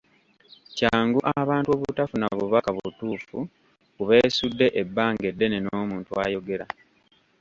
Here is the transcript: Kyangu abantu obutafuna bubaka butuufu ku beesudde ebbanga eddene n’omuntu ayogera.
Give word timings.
Kyangu 0.75 1.19
abantu 1.41 1.69
obutafuna 1.75 2.25
bubaka 2.39 2.69
butuufu 2.75 3.37
ku 3.95 4.01
beesudde 4.09 4.65
ebbanga 4.81 5.23
eddene 5.31 5.57
n’omuntu 5.61 6.11
ayogera. 6.25 6.65